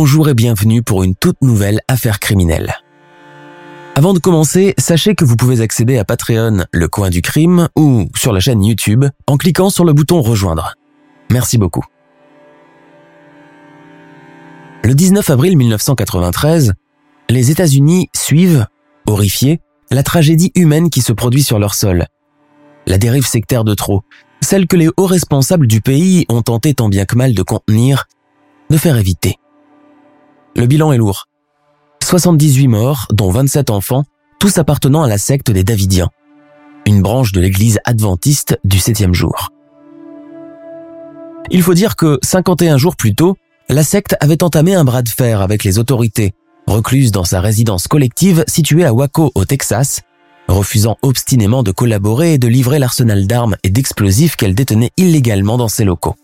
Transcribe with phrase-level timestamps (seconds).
[0.00, 2.76] Bonjour et bienvenue pour une toute nouvelle affaire criminelle.
[3.96, 8.06] Avant de commencer, sachez que vous pouvez accéder à Patreon, le coin du crime, ou
[8.14, 10.74] sur la chaîne YouTube en cliquant sur le bouton rejoindre.
[11.32, 11.82] Merci beaucoup.
[14.84, 16.74] Le 19 avril 1993,
[17.28, 18.68] les États-Unis suivent,
[19.04, 19.58] horrifiés,
[19.90, 22.06] la tragédie humaine qui se produit sur leur sol.
[22.86, 24.04] La dérive sectaire de trop,
[24.42, 28.06] celle que les hauts responsables du pays ont tenté tant bien que mal de contenir,
[28.70, 29.38] de faire éviter.
[30.56, 31.26] Le bilan est lourd.
[32.02, 34.04] 78 morts, dont 27 enfants,
[34.40, 36.08] tous appartenant à la secte des Davidiens,
[36.86, 39.50] une branche de l'église adventiste du septième jour.
[41.50, 43.36] Il faut dire que 51 jours plus tôt,
[43.68, 46.32] la secte avait entamé un bras de fer avec les autorités,
[46.66, 50.00] recluse dans sa résidence collective située à Waco au Texas,
[50.48, 55.68] refusant obstinément de collaborer et de livrer l'arsenal d'armes et d'explosifs qu'elle détenait illégalement dans
[55.68, 56.16] ses locaux.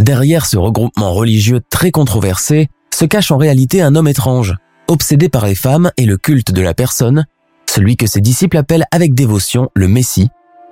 [0.00, 4.54] Derrière ce regroupement religieux très controversé se cache en réalité un homme étrange,
[4.88, 7.26] obsédé par les femmes et le culte de la personne,
[7.68, 10.28] celui que ses disciples appellent avec dévotion le Messie,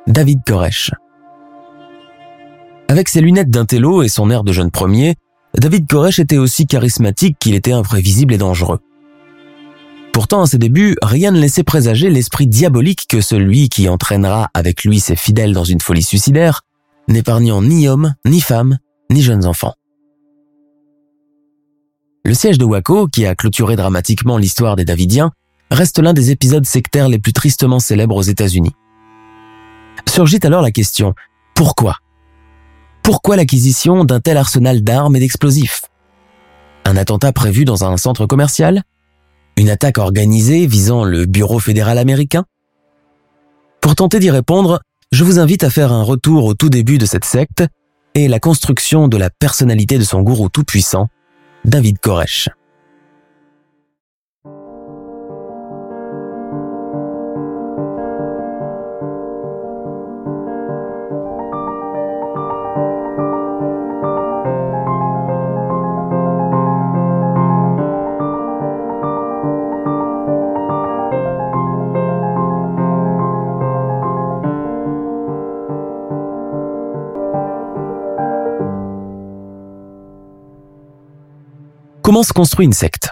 [0.07, 0.91] David Koresh.
[2.89, 5.15] Avec ses lunettes d'intello et son air de jeune premier,
[5.57, 8.81] David Koresh était aussi charismatique qu'il était imprévisible et dangereux.
[10.13, 14.85] Pourtant, à ses débuts, rien ne laissait présager l'esprit diabolique que celui qui entraînera avec
[14.85, 16.63] lui ses fidèles dans une folie suicidaire,
[17.07, 18.79] n'épargnant ni hommes, ni femmes,
[19.11, 19.75] ni jeunes enfants.
[22.29, 25.33] Le siège de Waco, qui a clôturé dramatiquement l'histoire des Davidiens,
[25.71, 28.75] reste l'un des épisodes sectaires les plus tristement célèbres aux États-Unis.
[30.07, 31.15] Surgit alors la question,
[31.55, 31.97] pourquoi?
[33.03, 35.87] Pourquoi l'acquisition d'un tel arsenal d'armes et d'explosifs?
[36.85, 38.83] Un attentat prévu dans un centre commercial?
[39.57, 42.45] Une attaque organisée visant le Bureau fédéral américain?
[43.81, 47.07] Pour tenter d'y répondre, je vous invite à faire un retour au tout début de
[47.07, 47.65] cette secte
[48.15, 51.09] et la construction de la personnalité de son gourou tout-puissant,
[51.69, 52.49] David Koresh.
[82.09, 83.11] Comment se construit une secte?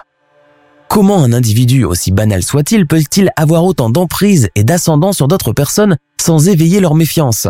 [0.89, 5.97] Comment un individu, aussi banal soit-il, peut-il avoir autant d'emprise et d'ascendant sur d'autres personnes
[6.19, 7.47] sans éveiller leur méfiance?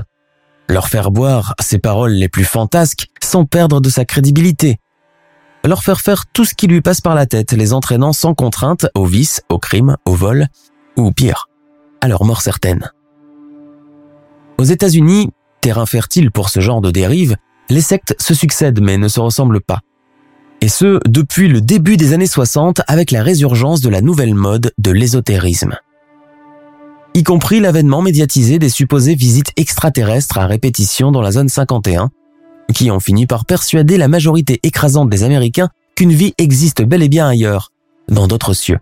[0.67, 4.75] Leur faire boire ses paroles les plus fantasques sans perdre de sa crédibilité?
[5.63, 8.87] Leur faire faire tout ce qui lui passe par la tête, les entraînant sans contrainte
[8.93, 10.47] au vice, au crime, au vol,
[10.97, 11.47] ou pire,
[12.01, 12.91] à leur mort certaine?
[14.57, 15.29] Aux États-Unis,
[15.61, 17.37] terrain fertile pour ce genre de dérive,
[17.69, 19.79] les sectes se succèdent mais ne se ressemblent pas.
[20.61, 24.71] Et ce, depuis le début des années 60 avec la résurgence de la nouvelle mode
[24.77, 25.77] de l'ésotérisme.
[27.13, 32.09] Y compris l'avènement médiatisé des supposées visites extraterrestres à répétition dans la zone 51,
[32.73, 37.09] qui ont fini par persuader la majorité écrasante des Américains qu'une vie existe bel et
[37.09, 37.71] bien ailleurs,
[38.07, 38.79] dans d'autres cieux.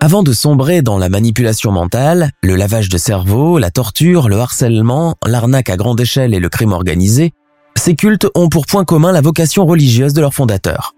[0.00, 5.16] Avant de sombrer dans la manipulation mentale, le lavage de cerveau, la torture, le harcèlement,
[5.26, 7.32] l'arnaque à grande échelle et le crime organisé,
[7.78, 10.94] ces cultes ont pour point commun la vocation religieuse de leurs fondateurs.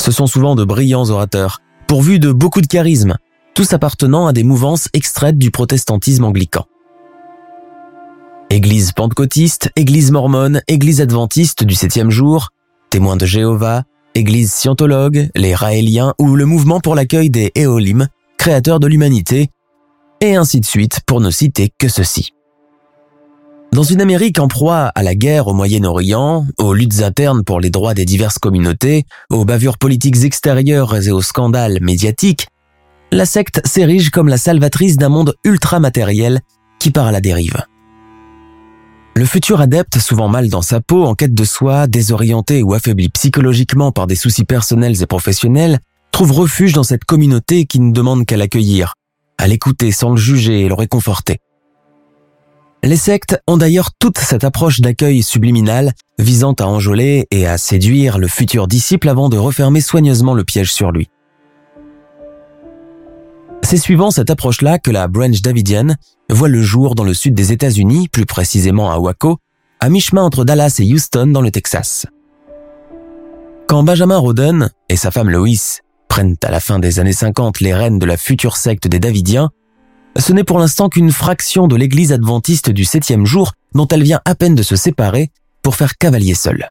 [0.00, 3.16] Ce sont souvent de brillants orateurs, pourvus de beaucoup de charisme,
[3.54, 6.66] tous appartenant à des mouvances extraites du protestantisme anglican.
[8.50, 12.50] Église pentecôtiste, Église mormone, Église adventiste du septième jour,
[12.90, 13.84] témoins de Jéhovah,
[14.14, 19.50] Église scientologue, les Raéliens ou le mouvement pour l'accueil des Éolim, créateurs de l'humanité,
[20.20, 22.32] et ainsi de suite pour ne citer que ceci.
[23.74, 27.70] Dans une Amérique en proie à la guerre au Moyen-Orient, aux luttes internes pour les
[27.70, 32.46] droits des diverses communautés, aux bavures politiques extérieures et aux scandales médiatiques,
[33.10, 36.38] la secte s'érige comme la salvatrice d'un monde ultra-matériel
[36.78, 37.64] qui part à la dérive.
[39.16, 43.08] Le futur adepte, souvent mal dans sa peau, en quête de soi, désorienté ou affaibli
[43.08, 45.80] psychologiquement par des soucis personnels et professionnels,
[46.12, 48.94] trouve refuge dans cette communauté qui ne demande qu'à l'accueillir,
[49.36, 51.40] à l'écouter sans le juger et le réconforter.
[52.84, 58.18] Les sectes ont d'ailleurs toute cette approche d'accueil subliminal visant à enjôler et à séduire
[58.18, 61.08] le futur disciple avant de refermer soigneusement le piège sur lui.
[63.62, 65.96] C'est suivant cette approche-là que la branch davidienne
[66.28, 69.38] voit le jour dans le sud des États-Unis, plus précisément à Waco,
[69.80, 72.04] à mi-chemin entre Dallas et Houston dans le Texas.
[73.66, 77.72] Quand Benjamin Roden et sa femme Lois prennent à la fin des années 50 les
[77.72, 79.48] rênes de la future secte des Davidiens,
[80.16, 84.20] ce n'est pour l'instant qu'une fraction de l'église adventiste du septième jour dont elle vient
[84.24, 85.30] à peine de se séparer
[85.62, 86.68] pour faire cavalier seul.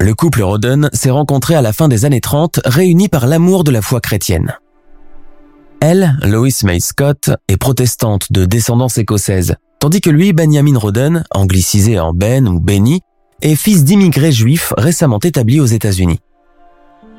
[0.00, 3.70] Le couple Roden s'est rencontré à la fin des années 30, réuni par l'amour de
[3.70, 4.54] la foi chrétienne.
[5.80, 11.98] Elle, Lois May Scott, est protestante de descendance écossaise, tandis que lui, Benjamin Roden, anglicisé
[11.98, 13.00] en Ben ou Benny,
[13.42, 16.20] est fils d'immigrés juifs récemment établis aux États-Unis.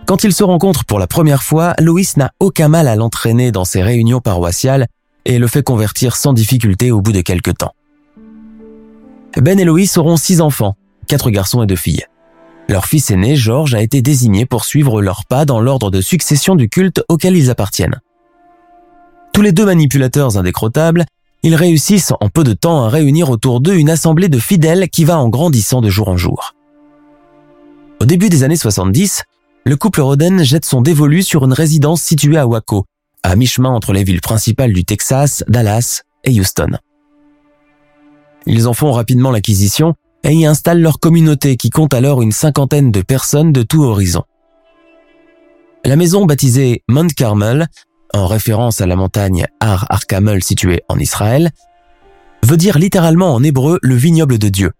[0.05, 3.65] Quand ils se rencontrent pour la première fois, Lois n'a aucun mal à l'entraîner dans
[3.65, 4.87] ses réunions paroissiales
[5.25, 7.73] et le fait convertir sans difficulté au bout de quelques temps.
[9.37, 10.75] Ben et Loïs auront six enfants,
[11.07, 12.05] quatre garçons et deux filles.
[12.69, 16.55] Leur fils aîné, George, a été désigné pour suivre leurs pas dans l'ordre de succession
[16.55, 17.99] du culte auquel ils appartiennent.
[19.33, 21.05] Tous les deux manipulateurs indécrottables,
[21.43, 25.03] ils réussissent en peu de temps à réunir autour d'eux une assemblée de fidèles qui
[25.03, 26.55] va en grandissant de jour en jour.
[28.01, 29.23] Au début des années 70,
[29.65, 32.85] le couple Roden jette son dévolu sur une résidence située à Waco,
[33.25, 36.77] à mi-chemin entre les villes principales du Texas, Dallas et Houston.
[38.45, 42.91] Ils en font rapidement l'acquisition et y installent leur communauté qui compte alors une cinquantaine
[42.91, 44.23] de personnes de tout horizon.
[45.83, 47.67] La maison baptisée Mount Carmel,
[48.13, 51.49] en référence à la montagne Har Arkamel située en Israël,
[52.43, 54.71] veut dire littéralement en hébreu le vignoble de Dieu.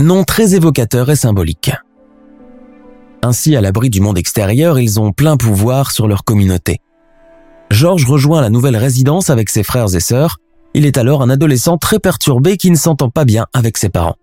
[0.00, 1.70] Nom très évocateur et symbolique.
[3.22, 6.80] Ainsi, à l'abri du monde extérieur, ils ont plein pouvoir sur leur communauté.
[7.72, 10.36] George rejoint la nouvelle résidence avec ses frères et sœurs.
[10.74, 14.16] Il est alors un adolescent très perturbé qui ne s'entend pas bien avec ses parents.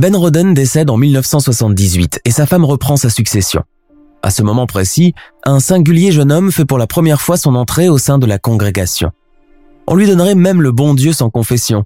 [0.00, 3.62] Ben Roden décède en 1978 et sa femme reprend sa succession.
[4.22, 5.12] À ce moment précis,
[5.44, 8.38] un singulier jeune homme fait pour la première fois son entrée au sein de la
[8.38, 9.10] congrégation.
[9.86, 11.84] On lui donnerait même le bon Dieu sans confession.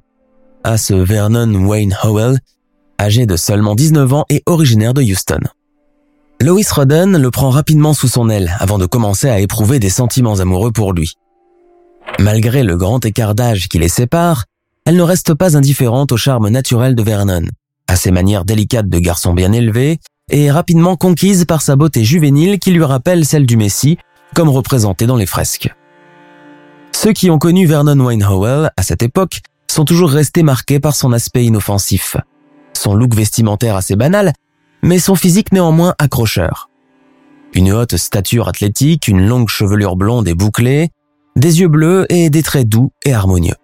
[0.63, 2.39] À ce Vernon Wayne Howell,
[3.01, 5.41] âgé de seulement 19 ans et originaire de Houston.
[6.43, 10.41] Lois Roden le prend rapidement sous son aile avant de commencer à éprouver des sentiments
[10.41, 11.15] amoureux pour lui.
[12.19, 14.47] Malgré le grand écart d'âge qui les sépare,
[14.85, 17.44] elle ne reste pas indifférente au charme naturel de Vernon,
[17.87, 20.00] à ses manières délicates de garçon bien élevé,
[20.31, 23.99] et rapidement conquise par sa beauté juvénile qui lui rappelle celle du Messie,
[24.35, 25.73] comme représenté dans les fresques.
[26.91, 30.97] Ceux qui ont connu Vernon Wayne Howell à cette époque sont toujours restés marqués par
[30.97, 32.17] son aspect inoffensif.
[32.73, 34.33] Son look vestimentaire assez banal
[34.82, 36.69] mais son physique néanmoins accrocheur.
[37.55, 40.90] Une haute stature athlétique, une longue chevelure blonde et bouclée,
[41.37, 43.55] des yeux bleus et des traits doux et harmonieux.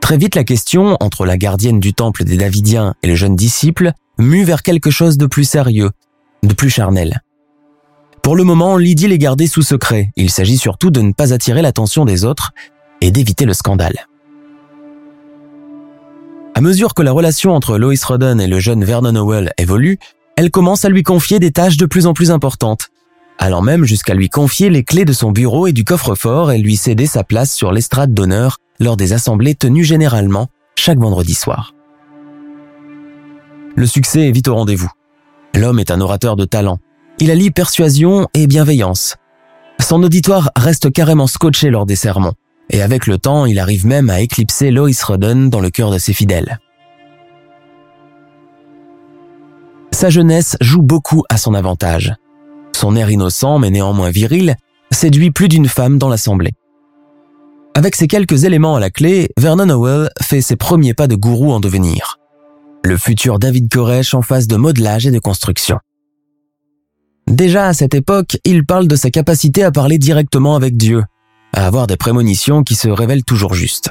[0.00, 3.92] Très vite la question, entre la gardienne du temple des Davidiens et le jeune disciple,
[4.18, 5.90] mue vers quelque chose de plus sérieux,
[6.42, 7.22] de plus charnel.
[8.22, 10.10] Pour le moment, Lydie les gardait sous secret.
[10.16, 12.52] Il s'agit surtout de ne pas attirer l'attention des autres
[13.00, 14.06] et d'éviter le scandale.
[16.54, 19.98] À mesure que la relation entre Lois Roden et le jeune Vernon Howell évolue,
[20.38, 22.90] elle commence à lui confier des tâches de plus en plus importantes,
[23.38, 26.76] allant même jusqu'à lui confier les clés de son bureau et du coffre-fort et lui
[26.76, 31.74] céder sa place sur l'estrade d'honneur lors des assemblées tenues généralement chaque vendredi soir.
[33.74, 34.92] Le succès est vite au rendez-vous.
[35.56, 36.78] L'homme est un orateur de talent.
[37.18, 39.16] Il allie persuasion et bienveillance.
[39.80, 42.34] Son auditoire reste carrément scotché lors des sermons,
[42.70, 45.98] et avec le temps, il arrive même à éclipser Lois Roden dans le cœur de
[45.98, 46.60] ses fidèles.
[49.92, 52.14] Sa jeunesse joue beaucoup à son avantage.
[52.74, 54.56] Son air innocent mais néanmoins viril
[54.90, 56.52] séduit plus d'une femme dans l'assemblée.
[57.74, 61.52] Avec ces quelques éléments à la clé, Vernon Howell fait ses premiers pas de gourou
[61.52, 62.18] en devenir.
[62.84, 65.78] Le futur David Koresh en phase de modelage et de construction.
[67.28, 71.04] Déjà à cette époque, il parle de sa capacité à parler directement avec Dieu,
[71.52, 73.90] à avoir des prémonitions qui se révèlent toujours justes.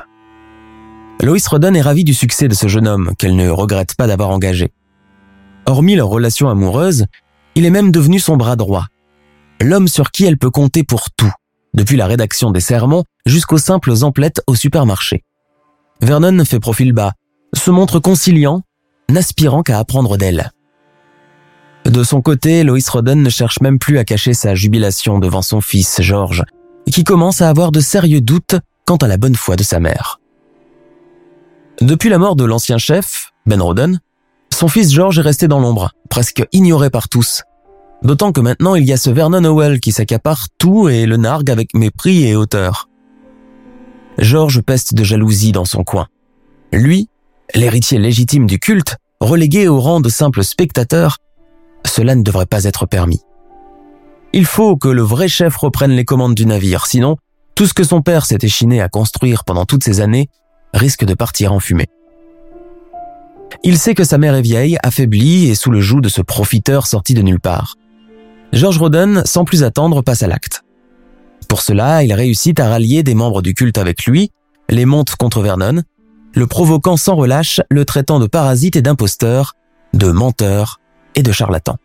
[1.22, 4.30] Lois Roden est ravie du succès de ce jeune homme qu'elle ne regrette pas d'avoir
[4.30, 4.72] engagé.
[5.68, 7.06] Hormis leur relation amoureuse,
[7.56, 8.88] il est même devenu son bras droit.
[9.62, 11.32] L'homme sur qui elle peut compter pour tout,
[11.74, 15.26] depuis la rédaction des sermons jusqu'aux simples emplettes au supermarché.
[16.02, 17.14] Vernon fait profil bas,
[17.54, 18.62] se montre conciliant,
[19.10, 20.52] n'aspirant qu'à apprendre d'elle.
[21.84, 25.60] De son côté, Lois Roden ne cherche même plus à cacher sa jubilation devant son
[25.60, 26.44] fils, George,
[26.90, 28.56] qui commence à avoir de sérieux doutes
[28.86, 30.22] quant à la bonne foi de sa mère.
[31.82, 34.00] Depuis la mort de l'ancien chef, Ben Roden,
[34.58, 37.44] son fils George est resté dans l'ombre, presque ignoré par tous.
[38.02, 41.52] D'autant que maintenant il y a ce Vernon Howell qui s'accapare tout et le nargue
[41.52, 42.90] avec mépris et hauteur.
[44.18, 46.08] George peste de jalousie dans son coin.
[46.74, 47.08] Lui,
[47.54, 51.20] l'héritier légitime du culte, relégué au rang de simple spectateur,
[51.86, 53.22] cela ne devrait pas être permis.
[54.34, 57.18] Il faut que le vrai chef reprenne les commandes du navire, sinon
[57.54, 60.30] tout ce que son père s'est échiné à construire pendant toutes ces années
[60.74, 61.90] risque de partir en fumée.
[63.68, 66.88] Il sait que sa mère est vieille, affaiblie et sous le joug de ce profiteur
[66.88, 67.76] sorti de nulle part.
[68.54, 70.64] George Roden, sans plus attendre, passe à l'acte.
[71.50, 74.32] Pour cela, il réussit à rallier des membres du culte avec lui,
[74.70, 75.84] les monte contre Vernon,
[76.34, 79.56] le provoquant sans relâche, le traitant de parasite et d'imposteur,
[79.94, 80.80] de menteur
[81.16, 81.76] et de charlatan.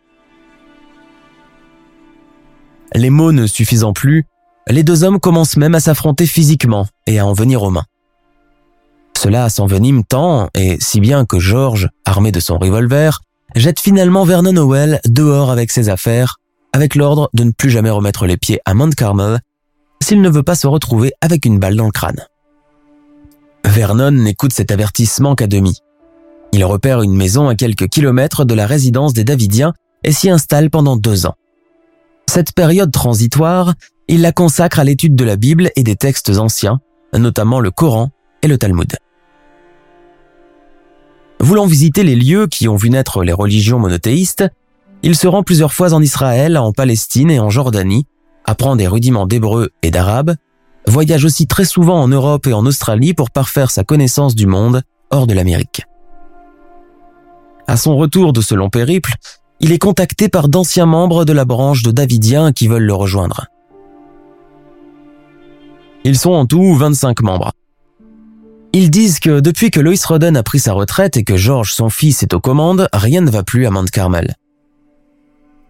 [2.95, 4.23] Les mots ne suffisant plus,
[4.69, 7.83] les deux hommes commencent même à s'affronter physiquement et à en venir aux mains.
[9.23, 13.21] Cela s'envenime tant et si bien que George, armé de son revolver,
[13.55, 16.41] jette finalement Vernon Howell dehors avec ses affaires,
[16.73, 19.39] avec l'ordre de ne plus jamais remettre les pieds à Mount Carmel
[20.01, 22.19] s'il ne veut pas se retrouver avec une balle dans le crâne.
[23.63, 25.79] Vernon n'écoute cet avertissement qu'à demi.
[26.51, 29.71] Il repère une maison à quelques kilomètres de la résidence des Davidiens
[30.03, 31.35] et s'y installe pendant deux ans.
[32.27, 33.73] Cette période transitoire,
[34.09, 36.81] il la consacre à l'étude de la Bible et des textes anciens,
[37.17, 38.09] notamment le Coran
[38.41, 38.97] et le Talmud.
[41.43, 44.45] Voulant visiter les lieux qui ont vu naître les religions monothéistes,
[45.01, 48.05] il se rend plusieurs fois en Israël, en Palestine et en Jordanie,
[48.45, 50.35] apprend des rudiments d'hébreu et d'arabe,
[50.87, 54.83] voyage aussi très souvent en Europe et en Australie pour parfaire sa connaissance du monde
[55.11, 55.81] hors de l'Amérique.
[57.67, 59.11] À son retour de ce long périple,
[59.59, 63.47] il est contacté par d'anciens membres de la branche de Davidiens qui veulent le rejoindre.
[66.05, 67.51] Ils sont en tout 25 membres.
[68.75, 71.91] Ils disent que depuis que Lois Roden a pris sa retraite et que George, son
[71.91, 74.35] fils, est aux commandes, rien ne va plus à Mount Carmel.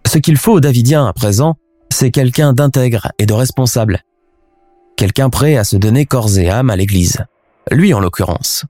[0.07, 1.55] Ce qu'il faut aux Davidiens à présent,
[1.91, 4.03] c'est quelqu'un d'intègre et de responsable.
[4.95, 7.17] Quelqu'un prêt à se donner corps et âme à l'église.
[7.71, 8.63] Lui en l'occurrence.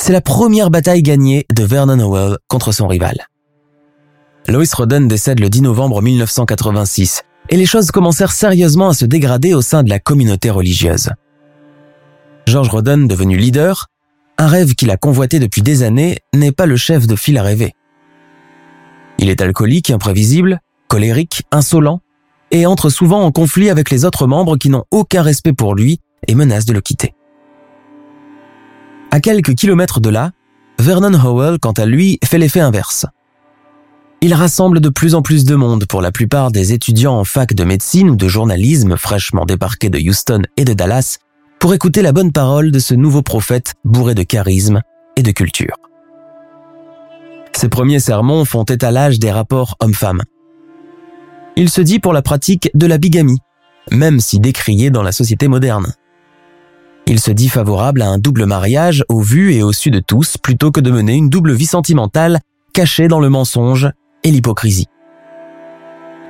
[0.00, 3.26] C'est la première bataille gagnée de Vernon Howell contre son rival.
[4.46, 9.52] Lois Roden décède le 10 novembre 1986 et les choses commencèrent sérieusement à se dégrader
[9.52, 11.10] au sein de la communauté religieuse.
[12.46, 13.86] George Roden, devenu leader,
[14.38, 17.42] un rêve qu'il a convoité depuis des années, n'est pas le chef de file à
[17.42, 17.74] rêver.
[19.18, 22.00] Il est alcoolique, imprévisible, colérique, insolent,
[22.50, 26.00] et entre souvent en conflit avec les autres membres qui n'ont aucun respect pour lui
[26.26, 27.14] et menacent de le quitter.
[29.10, 30.32] À quelques kilomètres de là,
[30.78, 33.06] Vernon Howell, quant à lui, fait l'effet inverse.
[34.22, 37.54] Il rassemble de plus en plus de monde pour la plupart des étudiants en fac
[37.54, 41.18] de médecine ou de journalisme fraîchement débarqués de Houston et de Dallas
[41.60, 44.80] pour écouter la bonne parole de ce nouveau prophète bourré de charisme
[45.14, 45.76] et de culture.
[47.52, 50.22] Ses premiers sermons font étalage des rapports hommes-femmes.
[51.56, 53.40] Il se dit pour la pratique de la bigamie,
[53.90, 55.92] même si décriée dans la société moderne.
[57.06, 60.38] Il se dit favorable à un double mariage au vu et au su de tous
[60.38, 62.40] plutôt que de mener une double vie sentimentale
[62.72, 63.90] cachée dans le mensonge
[64.24, 64.86] et l'hypocrisie.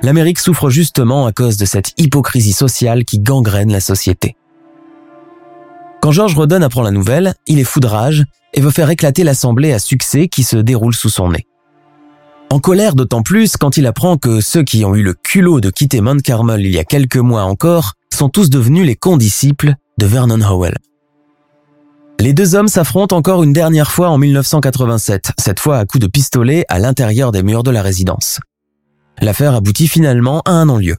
[0.01, 4.35] L'Amérique souffre justement à cause de cette hypocrisie sociale qui gangrène la société.
[6.01, 9.77] Quand George Roden apprend la nouvelle, il est foudrage et veut faire éclater l'assemblée à
[9.77, 11.45] succès qui se déroule sous son nez.
[12.49, 15.69] En colère d'autant plus quand il apprend que ceux qui ont eu le culot de
[15.69, 20.05] quitter Mount Carmel il y a quelques mois encore sont tous devenus les condisciples de
[20.05, 20.77] Vernon Howell.
[22.19, 26.07] Les deux hommes s'affrontent encore une dernière fois en 1987, cette fois à coups de
[26.07, 28.39] pistolet à l'intérieur des murs de la résidence.
[29.21, 30.97] L'affaire aboutit finalement à un non-lieu.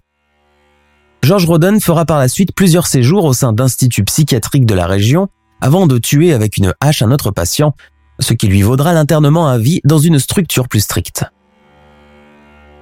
[1.22, 5.28] George Roden fera par la suite plusieurs séjours au sein d'instituts psychiatriques de la région
[5.60, 7.74] avant de tuer avec une hache un autre patient,
[8.18, 11.24] ce qui lui vaudra l'internement à vie dans une structure plus stricte.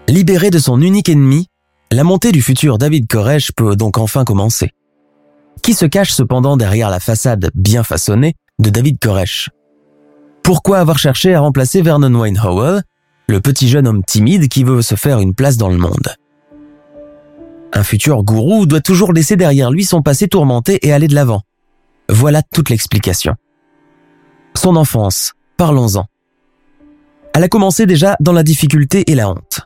[0.08, 1.48] Libéré de son unique ennemi,
[1.92, 4.72] la montée du futur David Koresh peut donc enfin commencer
[5.60, 9.50] qui se cache cependant derrière la façade bien façonnée de David Koresh?
[10.42, 12.40] Pourquoi avoir cherché à remplacer Vernon Wayne
[13.28, 16.14] le petit jeune homme timide qui veut se faire une place dans le monde?
[17.72, 21.42] Un futur gourou doit toujours laisser derrière lui son passé tourmenté et aller de l'avant.
[22.08, 23.34] Voilà toute l'explication.
[24.56, 26.06] Son enfance, parlons-en.
[27.34, 29.60] Elle a commencé déjà dans la difficulté et la honte.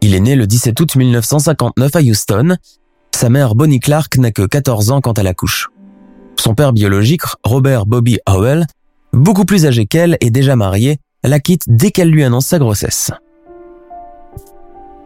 [0.00, 2.56] Il est né le 17 août 1959 à Houston
[3.14, 5.68] sa mère Bonnie Clark n'a que 14 ans quand elle accouche.
[6.36, 8.66] Son père biologique, Robert Bobby Howell,
[9.12, 13.12] beaucoup plus âgé qu'elle et déjà marié, la quitte dès qu'elle lui annonce sa grossesse.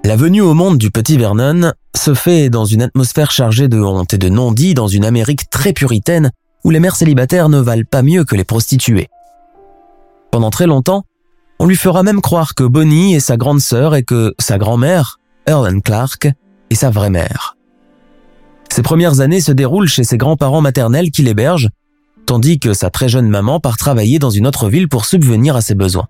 [0.06, 4.14] La venue au monde du petit Vernon se fait dans une atmosphère chargée de honte
[4.14, 6.30] et de non-dits dans une Amérique très puritaine
[6.62, 9.08] où les mères célibataires ne valent pas mieux que les prostituées.
[10.30, 11.02] Pendant très longtemps,
[11.58, 15.18] on lui fera même croire que Bonnie est sa grande sœur et que sa grand-mère,
[15.48, 16.28] Earl Clark,
[16.70, 17.56] est sa vraie mère.
[18.70, 21.70] Ses premières années se déroulent chez ses grands-parents maternels qui l'hébergent,
[22.26, 25.62] tandis que sa très jeune maman part travailler dans une autre ville pour subvenir à
[25.62, 26.06] ses besoins.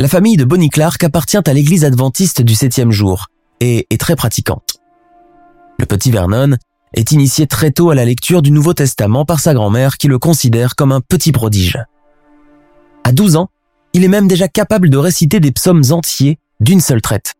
[0.00, 3.26] La famille de Bonnie Clark appartient à l'église adventiste du septième jour
[3.58, 4.76] et est très pratiquante.
[5.80, 6.56] Le petit Vernon
[6.94, 10.20] est initié très tôt à la lecture du Nouveau Testament par sa grand-mère qui le
[10.20, 11.78] considère comme un petit prodige.
[13.02, 13.48] À 12 ans,
[13.92, 17.34] il est même déjà capable de réciter des psaumes entiers d'une seule traite.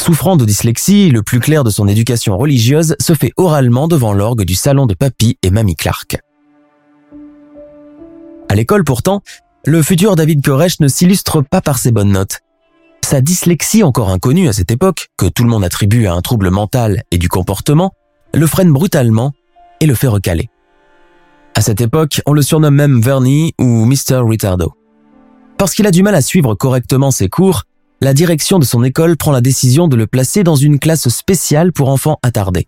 [0.00, 4.44] Souffrant de dyslexie, le plus clair de son éducation religieuse se fait oralement devant l'orgue
[4.44, 6.16] du salon de papy et mamie Clark.
[8.48, 9.20] À l'école pourtant,
[9.64, 12.40] le futur David Koresh ne s'illustre pas par ses bonnes notes.
[13.04, 16.50] Sa dyslexie encore inconnue à cette époque, que tout le monde attribue à un trouble
[16.50, 17.92] mental et du comportement,
[18.34, 19.32] le freine brutalement
[19.80, 20.48] et le fait recaler.
[21.54, 24.22] À cette époque, on le surnomme même Vernie ou Mr.
[24.26, 24.72] Ritardo.
[25.58, 27.62] Parce qu'il a du mal à suivre correctement ses cours,
[28.00, 31.72] la direction de son école prend la décision de le placer dans une classe spéciale
[31.72, 32.66] pour enfants attardés.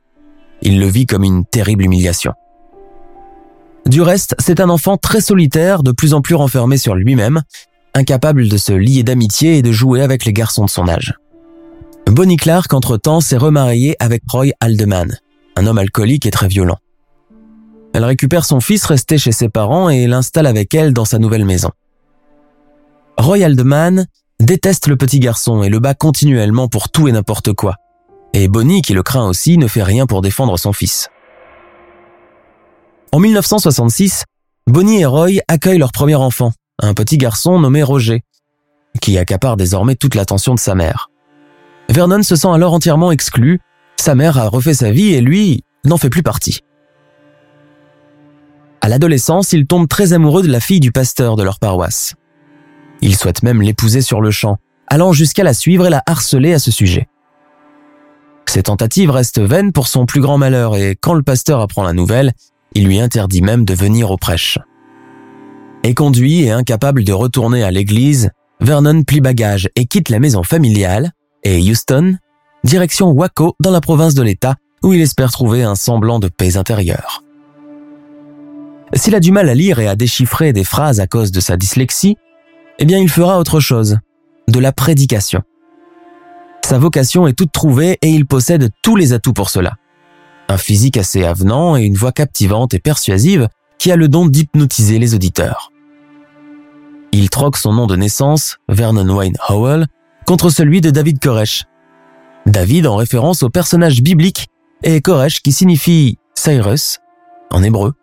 [0.63, 2.35] Il le vit comme une terrible humiliation.
[3.87, 7.43] Du reste, c'est un enfant très solitaire, de plus en plus renfermé sur lui-même,
[7.95, 11.15] incapable de se lier d'amitié et de jouer avec les garçons de son âge.
[12.07, 15.19] Bonnie Clark, entre-temps, s'est remariée avec Roy Aldeman,
[15.57, 16.79] un homme alcoolique et très violent.
[17.93, 21.45] Elle récupère son fils resté chez ses parents et l'installe avec elle dans sa nouvelle
[21.45, 21.71] maison.
[23.19, 24.07] Roy Aldeman
[24.41, 27.77] déteste le petit garçon et le bat continuellement pour tout et n'importe quoi.
[28.33, 31.09] Et Bonnie, qui le craint aussi, ne fait rien pour défendre son fils.
[33.15, 34.25] En 1966,
[34.67, 36.51] Bonnie et Roy accueillent leur premier enfant,
[36.83, 38.25] un petit garçon nommé Roger,
[39.01, 41.11] qui accapare désormais toute l'attention de sa mère.
[41.89, 43.61] Vernon se sent alors entièrement exclu,
[43.95, 46.63] sa mère a refait sa vie et lui n'en fait plus partie.
[48.81, 52.17] À l'adolescence, il tombe très amoureux de la fille du pasteur de leur paroisse.
[53.01, 54.57] Il souhaite même l'épouser sur le champ,
[54.89, 57.07] allant jusqu'à la suivre et la harceler à ce sujet.
[58.47, 61.93] Ses tentatives restent vaines pour son plus grand malheur et quand le pasteur apprend la
[61.93, 62.33] nouvelle,
[62.75, 64.59] il lui interdit même de venir aux prêches.
[65.83, 71.13] Éconduit et incapable de retourner à l'église, Vernon plie bagage et quitte la maison familiale
[71.43, 72.17] et Houston,
[72.65, 76.57] direction Waco dans la province de l'État où il espère trouver un semblant de paix
[76.57, 77.23] intérieure.
[78.95, 81.57] S'il a du mal à lire et à déchiffrer des phrases à cause de sa
[81.57, 82.17] dyslexie,
[82.79, 83.99] eh bien il fera autre chose,
[84.49, 85.43] de la prédication.
[86.65, 89.75] Sa vocation est toute trouvée et il possède tous les atouts pour cela.
[90.49, 94.99] Un physique assez avenant et une voix captivante et persuasive qui a le don d'hypnotiser
[94.99, 95.73] les auditeurs.
[97.13, 99.87] Il troque son nom de naissance, Vernon Wayne Howell,
[100.27, 101.65] contre celui de David Koresh.
[102.47, 104.49] David en référence au personnage biblique
[104.83, 106.99] et Koresh qui signifie Cyrus
[107.51, 107.95] en hébreu,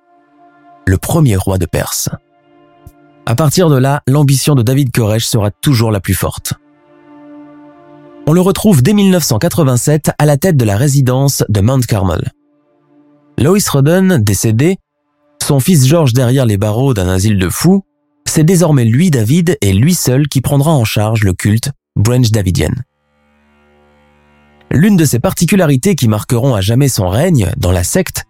[0.88, 2.10] le premier roi de Perse.
[3.26, 6.54] À partir de là, l'ambition de David Koresh sera toujours la plus forte.
[8.28, 12.32] On le retrouve dès 1987 à la tête de la résidence de Mount Carmel.
[13.40, 14.78] Lois Rodden, décédé,
[15.42, 17.84] son fils George derrière les barreaux d'un asile de fous,
[18.26, 22.74] c'est désormais lui, David, et lui seul qui prendra en charge le culte Branch Davidian.
[24.72, 28.26] L'une de ses particularités qui marqueront à jamais son règne dans la secte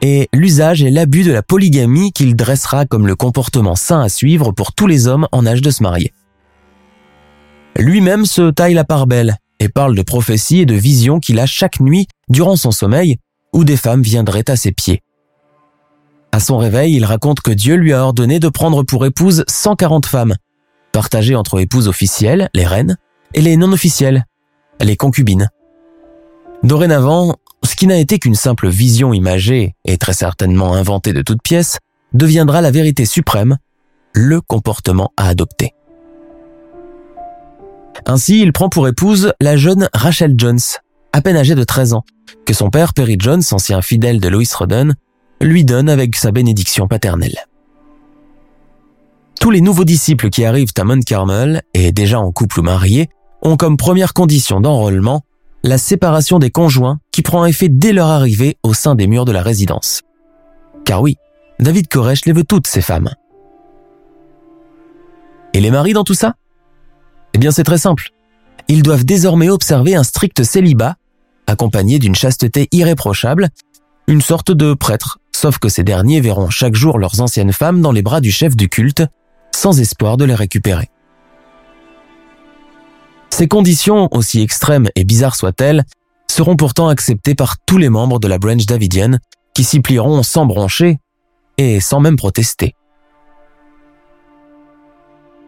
[0.00, 4.52] et l'usage et l'abus de la polygamie qu'il dressera comme le comportement sain à suivre
[4.52, 6.12] pour tous les hommes en âge de se marier.
[7.78, 11.46] Lui-même se taille la part belle et parle de prophéties et de visions qu'il a
[11.46, 13.18] chaque nuit durant son sommeil
[13.52, 15.02] où des femmes viendraient à ses pieds.
[16.32, 20.06] À son réveil, il raconte que Dieu lui a ordonné de prendre pour épouse 140
[20.06, 20.34] femmes,
[20.90, 22.96] partagées entre épouses officielles, les reines,
[23.34, 24.24] et les non officielles,
[24.80, 25.48] les concubines.
[26.62, 31.42] Dorénavant, ce qui n'a été qu'une simple vision imagée et très certainement inventée de toutes
[31.42, 31.78] pièces,
[32.14, 33.58] deviendra la vérité suprême,
[34.14, 35.72] le comportement à adopter.
[38.06, 40.58] Ainsi, il prend pour épouse la jeune Rachel Jones,
[41.12, 42.04] à peine âgée de 13 ans,
[42.46, 44.94] que son père Perry Jones, ancien fidèle de Lois Rodden,
[45.40, 47.46] lui donne avec sa bénédiction paternelle.
[49.40, 53.08] Tous les nouveaux disciples qui arrivent à Mount Carmel, et déjà en couple ou mariés,
[53.42, 55.22] ont comme première condition d'enrôlement
[55.64, 59.32] la séparation des conjoints qui prend effet dès leur arrivée au sein des murs de
[59.32, 60.02] la résidence.
[60.84, 61.16] Car oui,
[61.60, 63.10] David Koresh les veut toutes ces femmes.
[65.54, 66.34] Et les maris dans tout ça?
[67.34, 68.10] Eh bien c'est très simple.
[68.68, 70.96] Ils doivent désormais observer un strict célibat,
[71.46, 73.48] accompagné d'une chasteté irréprochable,
[74.06, 77.92] une sorte de prêtre, sauf que ces derniers verront chaque jour leurs anciennes femmes dans
[77.92, 79.02] les bras du chef du culte,
[79.54, 80.88] sans espoir de les récupérer.
[83.30, 85.84] Ces conditions, aussi extrêmes et bizarres soient-elles,
[86.30, 89.20] seront pourtant acceptées par tous les membres de la branch davidienne
[89.54, 90.98] qui s'y plieront sans broncher
[91.58, 92.74] et sans même protester.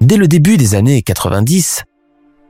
[0.00, 1.85] Dès le début des années 90,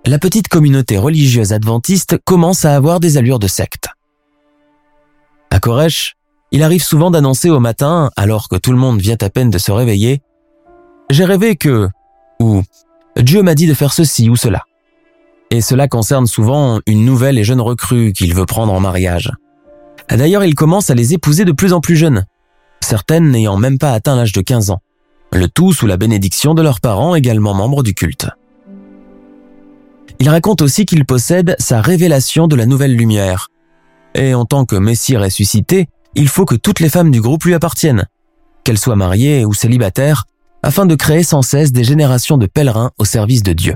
[0.06, 3.88] la petite communauté religieuse adventiste commence à avoir des allures de secte.
[5.50, 6.16] À Koresh,
[6.50, 9.58] il arrive souvent d'annoncer au matin, alors que tout le monde vient à peine de
[9.58, 10.20] se réveiller,
[11.10, 11.88] J'ai rêvé que,
[12.40, 12.62] ou
[13.16, 14.62] Dieu m'a dit de faire ceci ou cela.
[15.50, 19.30] Et cela concerne souvent une nouvelle et jeune recrue qu'il veut prendre en mariage.
[20.08, 22.24] D'ailleurs, il commence à les épouser de plus en plus jeunes,
[22.80, 24.80] certaines n'ayant même pas atteint l'âge de 15 ans,
[25.34, 28.28] le tout sous la bénédiction de leurs parents également membres du culte.
[30.20, 33.48] Il raconte aussi qu'il possède sa révélation de la nouvelle lumière.
[34.14, 37.54] Et en tant que Messie ressuscité, il faut que toutes les femmes du groupe lui
[37.54, 38.06] appartiennent,
[38.62, 40.24] qu'elles soient mariées ou célibataires,
[40.62, 43.74] afin de créer sans cesse des générations de pèlerins au service de Dieu.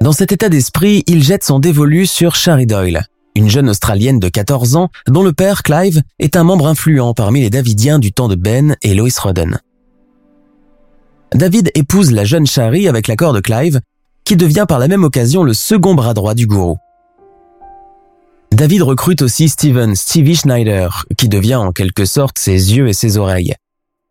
[0.00, 4.28] Dans cet état d'esprit, il jette son dévolu sur Shari Doyle, une jeune Australienne de
[4.28, 8.28] 14 ans dont le père, Clive, est un membre influent parmi les Davidiens du temps
[8.28, 9.60] de Ben et Lois Roden.
[11.32, 13.80] David épouse la jeune Shari avec l'accord de Clive,
[14.24, 16.78] qui devient par la même occasion le second bras droit du gourou.
[18.52, 23.16] David recrute aussi Steven Stevie Schneider, qui devient en quelque sorte ses yeux et ses
[23.16, 23.54] oreilles.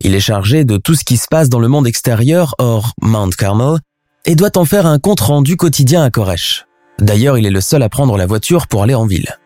[0.01, 3.29] Il est chargé de tout ce qui se passe dans le monde extérieur hors Mount
[3.37, 3.79] Carmel
[4.25, 6.65] et doit en faire un compte rendu quotidien à Koresh.
[6.99, 9.37] D'ailleurs, il est le seul à prendre la voiture pour aller en ville.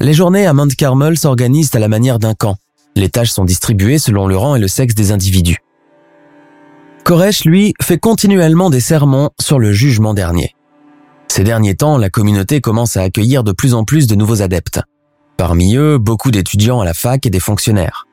[0.00, 2.56] Les journées à Mount Carmel s'organisent à la manière d'un camp.
[2.96, 5.58] Les tâches sont distribuées selon le rang et le sexe des individus.
[7.08, 10.54] Koresh, lui, fait continuellement des sermons sur le jugement dernier.
[11.28, 14.82] Ces derniers temps, la communauté commence à accueillir de plus en plus de nouveaux adeptes.
[15.38, 18.06] Parmi eux, beaucoup d'étudiants à la fac et des fonctionnaires.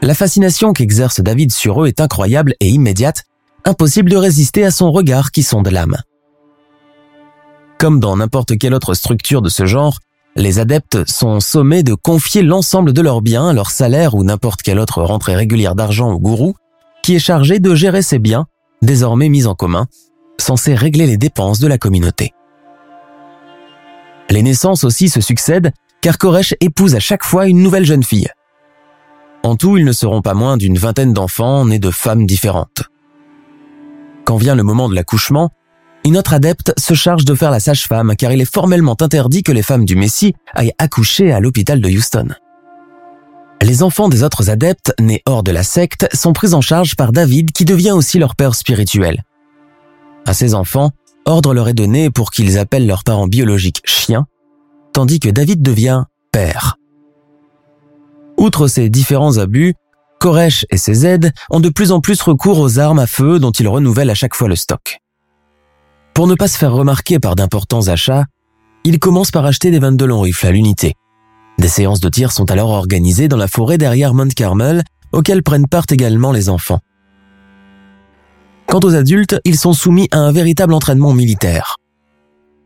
[0.00, 3.24] La fascination qu'exerce David sur eux est incroyable et immédiate,
[3.66, 5.98] impossible de résister à son regard qui sonde l'âme.
[7.78, 9.98] Comme dans n'importe quelle autre structure de ce genre,
[10.36, 14.78] les adeptes sont sommés de confier l'ensemble de leurs biens, leur salaire ou n'importe quelle
[14.78, 16.54] autre rentrée régulière d'argent au gourou,
[17.06, 18.46] qui est chargé de gérer ces biens,
[18.82, 19.86] désormais mis en commun,
[20.38, 22.34] censés régler les dépenses de la communauté.
[24.28, 28.26] Les naissances aussi se succèdent, car Koresh épouse à chaque fois une nouvelle jeune fille.
[29.44, 32.82] En tout, ils ne seront pas moins d'une vingtaine d'enfants nés de femmes différentes.
[34.24, 35.50] Quand vient le moment de l'accouchement,
[36.04, 39.52] une autre adepte se charge de faire la sage-femme car il est formellement interdit que
[39.52, 42.34] les femmes du Messie aillent accoucher à l'hôpital de Houston.
[43.62, 47.12] Les enfants des autres adeptes, nés hors de la secte, sont pris en charge par
[47.12, 49.24] David qui devient aussi leur père spirituel.
[50.26, 50.90] À ces enfants,
[51.24, 54.26] ordre leur est donné pour qu'ils appellent leurs parents biologiques chiens,
[54.92, 56.76] tandis que David devient père.
[58.36, 59.74] Outre ces différents abus,
[60.20, 63.50] Koresh et ses aides ont de plus en plus recours aux armes à feu dont
[63.50, 64.98] ils renouvellent à chaque fois le stock.
[66.14, 68.24] Pour ne pas se faire remarquer par d'importants achats,
[68.84, 70.94] il commence par acheter des 22 longs rifles à l'unité.
[71.58, 75.68] Des séances de tir sont alors organisées dans la forêt derrière Mount Carmel, auxquelles prennent
[75.68, 76.80] part également les enfants.
[78.66, 81.76] Quant aux adultes, ils sont soumis à un véritable entraînement militaire.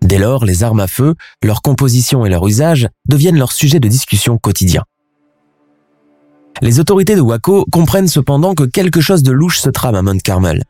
[0.03, 3.89] Dès lors, les armes à feu, leur composition et leur usage deviennent leur sujet de
[3.89, 4.83] discussion quotidien.
[6.63, 10.21] Les autorités de Waco comprennent cependant que quelque chose de louche se trame à Mount
[10.23, 10.65] Carmel.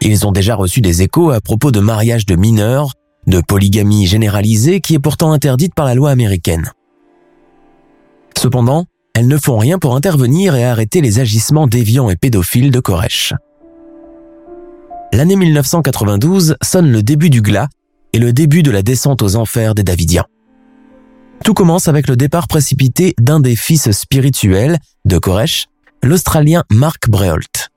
[0.00, 2.92] Ils ont déjà reçu des échos à propos de mariage de mineurs,
[3.26, 6.70] de polygamie généralisée qui est pourtant interdite par la loi américaine.
[8.38, 12.80] Cependant, elles ne font rien pour intervenir et arrêter les agissements déviants et pédophiles de
[12.80, 13.32] Koresh.
[15.12, 17.68] L'année 1992 sonne le début du glas
[18.12, 20.26] et le début de la descente aux enfers des Davidiens.
[21.44, 25.66] Tout commence avec le départ précipité d'un des fils spirituels de Koresh,
[26.02, 27.70] l'Australien Mark Breholt.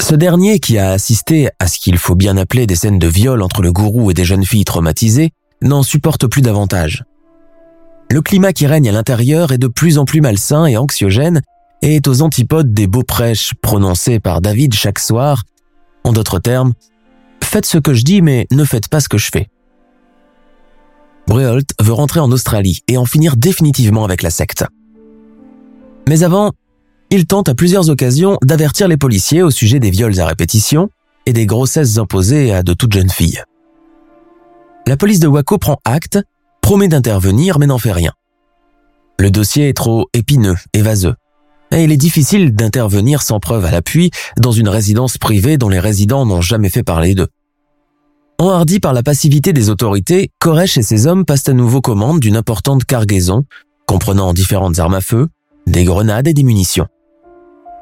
[0.00, 3.40] Ce dernier, qui a assisté à ce qu'il faut bien appeler des scènes de viol
[3.40, 5.30] entre le gourou et des jeunes filles traumatisées,
[5.60, 7.04] n'en supporte plus davantage.
[8.12, 11.40] Le climat qui règne à l'intérieur est de plus en plus malsain et anxiogène
[11.80, 15.44] et est aux antipodes des beaux prêches prononcés par David chaque soir.
[16.04, 16.74] En d'autres termes,
[17.42, 19.48] faites ce que je dis mais ne faites pas ce que je fais.
[21.26, 24.66] Breholt veut rentrer en Australie et en finir définitivement avec la secte.
[26.06, 26.52] Mais avant,
[27.08, 30.90] il tente à plusieurs occasions d'avertir les policiers au sujet des viols à répétition
[31.24, 33.42] et des grossesses imposées à de toutes jeunes filles.
[34.86, 36.18] La police de Waco prend acte,
[36.62, 38.12] promet d'intervenir mais n'en fait rien.
[39.18, 41.14] Le dossier est trop épineux et vaseux,
[41.72, 45.80] et il est difficile d'intervenir sans preuve à l'appui dans une résidence privée dont les
[45.80, 47.28] résidents n'ont jamais fait parler d'eux.
[48.38, 52.36] Enhardi par la passivité des autorités, Koresh et ses hommes passent à nouveau commande d'une
[52.36, 53.44] importante cargaison,
[53.86, 55.28] comprenant différentes armes à feu,
[55.66, 56.88] des grenades et des munitions.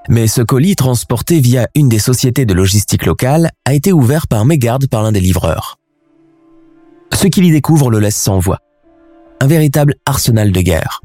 [0.08, 4.44] Mais ce colis transporté via une des sociétés de logistique locales a été ouvert par
[4.44, 5.78] mégarde par l'un des livreurs.
[7.12, 8.58] Ce qu'il y découvre le laisse sans voix.
[9.40, 11.00] Un véritable arsenal de guerre.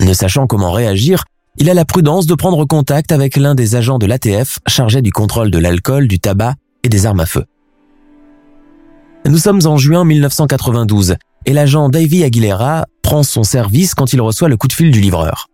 [0.00, 1.24] Ne sachant comment réagir,
[1.58, 5.12] il a la prudence de prendre contact avec l'un des agents de l'ATF chargé du
[5.12, 7.44] contrôle de l'alcool, du tabac et des armes à feu.
[9.26, 14.48] Nous sommes en juin 1992 et l'agent Davy Aguilera prend son service quand il reçoit
[14.48, 15.48] le coup de fil du livreur.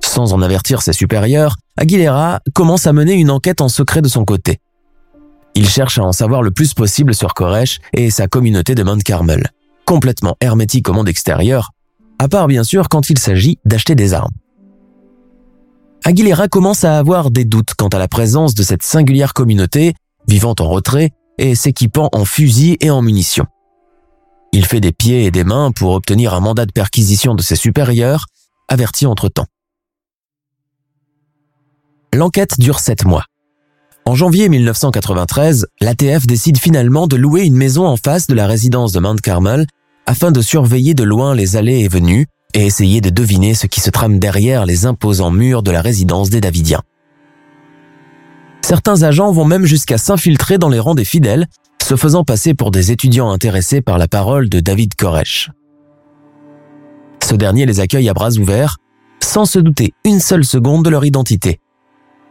[0.00, 4.24] Sans en avertir ses supérieurs, Aguilera commence à mener une enquête en secret de son
[4.24, 4.58] côté.
[5.54, 9.02] Il cherche à en savoir le plus possible sur Koresh et sa communauté de Mount
[9.02, 9.50] Carmel,
[9.84, 11.70] complètement hermétique au monde extérieur,
[12.18, 14.32] à part bien sûr quand il s'agit d'acheter des armes.
[16.04, 19.94] Aguilera commence à avoir des doutes quant à la présence de cette singulière communauté,
[20.28, 23.46] vivant en retrait et s'équipant en fusils et en munitions.
[24.52, 27.56] Il fait des pieds et des mains pour obtenir un mandat de perquisition de ses
[27.56, 28.26] supérieurs,
[28.68, 29.46] avertis entre-temps.
[32.14, 33.24] L'enquête dure sept mois.
[34.06, 38.92] En janvier 1993, l'ATF décide finalement de louer une maison en face de la résidence
[38.92, 39.66] de Mount Carmel
[40.04, 43.80] afin de surveiller de loin les allées et venues et essayer de deviner ce qui
[43.80, 46.82] se trame derrière les imposants murs de la résidence des Davidiens.
[48.60, 51.46] Certains agents vont même jusqu'à s'infiltrer dans les rangs des fidèles,
[51.82, 55.50] se faisant passer pour des étudiants intéressés par la parole de David Koresh.
[57.22, 58.76] Ce dernier les accueille à bras ouverts,
[59.22, 61.58] sans se douter une seule seconde de leur identité,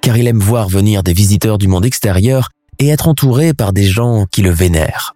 [0.03, 3.85] car il aime voir venir des visiteurs du monde extérieur et être entouré par des
[3.85, 5.15] gens qui le vénèrent.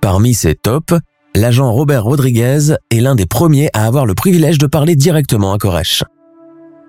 [0.00, 0.94] Parmi ces tops,
[1.34, 5.58] l'agent Robert Rodriguez est l'un des premiers à avoir le privilège de parler directement à
[5.58, 6.02] Koresh.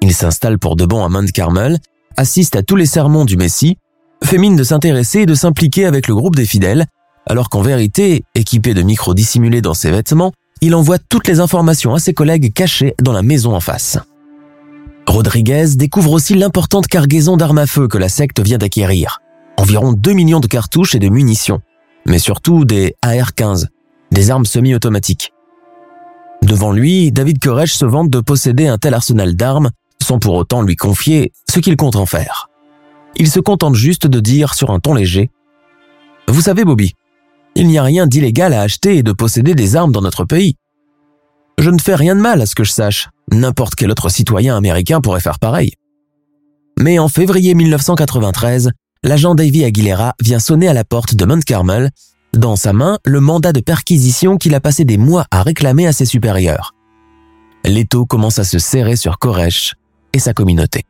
[0.02, 1.80] Il s'installe pour de bon à Mount Carmel,
[2.16, 3.78] assiste à tous les sermons du Messie,
[4.24, 6.86] fait mine de s'intéresser et de s'impliquer avec le groupe des fidèles,
[7.28, 11.94] alors qu'en vérité, équipé de micros dissimulés dans ses vêtements, il envoie toutes les informations
[11.94, 13.98] à ses collègues cachés dans la maison en face.
[15.08, 19.20] Rodriguez découvre aussi l'importante cargaison d'armes à feu que la secte vient d'acquérir.
[19.58, 21.62] Environ 2 millions de cartouches et de munitions,
[22.06, 23.68] mais surtout des AR-15,
[24.12, 25.34] des armes semi-automatiques.
[26.42, 30.62] Devant lui, David Koresh se vante de posséder un tel arsenal d'armes sans pour autant
[30.62, 32.50] lui confier ce qu'il compte en faire.
[33.16, 35.32] Il se contente juste de dire sur un ton léger⁇
[36.34, 36.94] Vous savez Bobby,
[37.56, 40.56] il n'y a rien d'illégal à acheter et de posséder des armes dans notre pays.
[41.60, 44.56] Je ne fais rien de mal à ce que je sache, n'importe quel autre citoyen
[44.58, 45.74] américain pourrait faire pareil.
[46.80, 48.72] Mais en février 1993,
[49.04, 51.92] l'agent Davy Aguilera vient sonner à la porte de Mount Carmel
[52.34, 55.94] dans sa main le mandat de perquisition qu'il a passé des mois à réclamer à
[55.94, 56.74] ses supérieurs.
[57.64, 59.76] L'étau commence à se serrer sur Koresh
[60.14, 60.84] et sa communauté.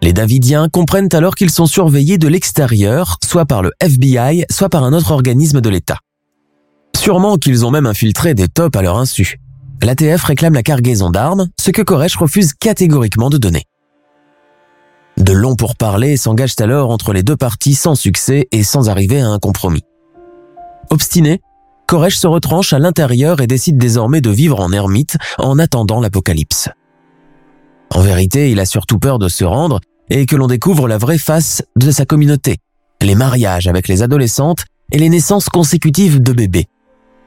[0.00, 4.82] Les Davidiens comprennent alors qu'ils sont surveillés de l'extérieur, soit par le FBI, soit par
[4.82, 5.98] un autre organisme de l'État.
[6.96, 9.38] Sûrement qu'ils ont même infiltré des tops à leur insu.
[9.80, 13.64] L'ATF réclame la cargaison d'armes, ce que Koresh refuse catégoriquement de donner.
[15.16, 19.28] De longs pourparlers s'engagent alors entre les deux parties sans succès et sans arriver à
[19.28, 19.82] un compromis.
[20.90, 21.40] Obstiné,
[21.86, 26.68] Koresh se retranche à l'intérieur et décide désormais de vivre en ermite en attendant l'apocalypse.
[27.94, 31.18] En vérité, il a surtout peur de se rendre et que l'on découvre la vraie
[31.18, 32.56] face de sa communauté,
[33.02, 36.66] les mariages avec les adolescentes et les naissances consécutives de bébés.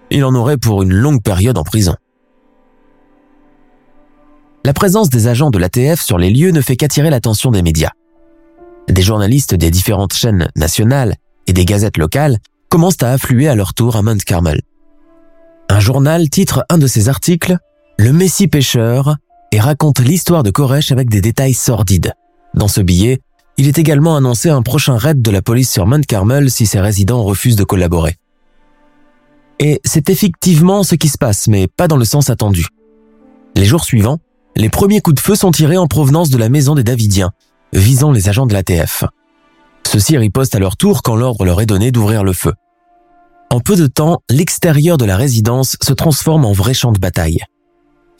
[0.09, 1.95] Il en aurait pour une longue période en prison.
[4.65, 7.91] La présence des agents de l'ATF sur les lieux ne fait qu'attirer l'attention des médias.
[8.89, 13.75] Des journalistes des différentes chaînes nationales et des gazettes locales commencent à affluer à leur
[13.75, 14.63] tour à Mount Carmel.
[15.69, 17.59] Un journal titre un de ses articles
[17.99, 19.17] Le Messie pêcheur
[19.51, 22.13] et raconte l'histoire de Koresh avec des détails sordides.
[22.55, 23.19] Dans ce billet,
[23.57, 26.79] il est également annoncé un prochain raid de la police sur Mount Carmel si ses
[26.79, 28.15] résidents refusent de collaborer.
[29.59, 32.65] Et c'est effectivement ce qui se passe, mais pas dans le sens attendu.
[33.55, 34.17] Les jours suivants,
[34.55, 37.31] les premiers coups de feu sont tirés en provenance de la maison des Davidiens,
[37.73, 39.03] visant les agents de l'ATF.
[39.85, 42.53] Ceux-ci ripostent à leur tour quand l'ordre leur est donné d'ouvrir le feu.
[43.51, 47.39] En peu de temps, l'extérieur de la résidence se transforme en vrai champ de bataille.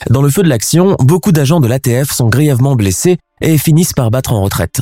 [0.10, 4.12] Dans le feu de l'action, beaucoup d'agents de l'ATF sont grièvement blessés et finissent par
[4.12, 4.82] battre en retraite.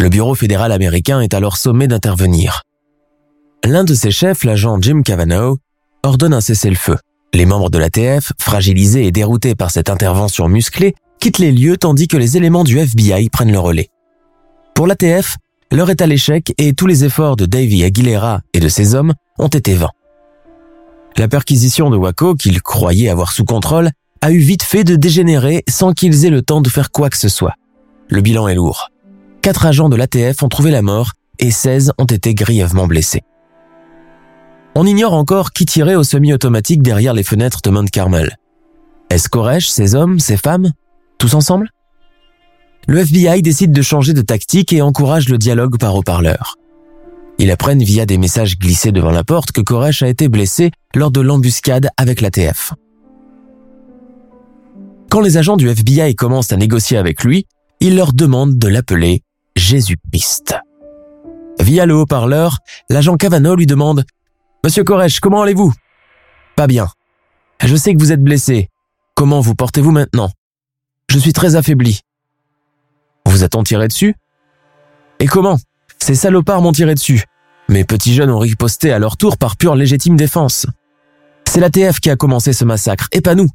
[0.00, 2.62] Le bureau fédéral américain est alors sommé d'intervenir.
[3.64, 5.58] L'un de ses chefs, l'agent Jim Cavanaugh,
[6.02, 6.96] ordonne un cessez-le-feu.
[7.34, 12.06] Les membres de l'ATF, fragilisés et déroutés par cette intervention musclée, quittent les lieux tandis
[12.06, 13.88] que les éléments du FBI prennent le relais.
[14.74, 15.38] Pour l'ATF,
[15.70, 19.14] l'heure est à l'échec et tous les efforts de Davy Aguilera et de ses hommes
[19.38, 19.92] ont été vains.
[21.16, 23.90] La perquisition de Waco, qu'ils croyaient avoir sous contrôle,
[24.20, 27.16] a eu vite fait de dégénérer sans qu'ils aient le temps de faire quoi que
[27.16, 27.54] ce soit.
[28.08, 28.90] Le bilan est lourd.
[29.40, 33.22] Quatre agents de l'ATF ont trouvé la mort et 16 ont été grièvement blessés.
[34.74, 38.38] On ignore encore qui tirait au semi-automatique derrière les fenêtres de Mount Carmel.
[39.10, 40.72] Est-ce Koresh, ses hommes, ses femmes
[41.18, 41.68] Tous ensemble?
[42.88, 46.56] Le FBI décide de changer de tactique et encourage le dialogue par haut-parleur.
[47.38, 51.10] Ils apprennent via des messages glissés devant la porte que Koresh a été blessé lors
[51.10, 52.72] de l'embuscade avec l'ATF.
[55.10, 57.46] Quand les agents du FBI commencent à négocier avec lui,
[57.80, 59.22] ils leur demandent de l'appeler
[59.54, 60.54] Jésus-Christ.
[61.60, 62.58] Via le haut-parleur,
[62.88, 64.04] l'agent Cavanaugh lui demande
[64.64, 65.72] Monsieur Koresh, comment allez-vous?
[66.54, 66.88] Pas bien.
[67.64, 68.68] Je sais que vous êtes blessé.
[69.16, 70.30] Comment vous portez-vous maintenant?
[71.10, 72.02] Je suis très affaibli.
[73.26, 74.14] Vous a-t-on tiré dessus?
[75.18, 75.58] Et comment?
[76.00, 77.24] Ces salopards m'ont tiré dessus.
[77.68, 80.66] Mes petits jeunes ont riposté à leur tour par pure légitime défense.
[81.44, 83.48] C'est l'ATF qui a commencé ce massacre, et pas nous.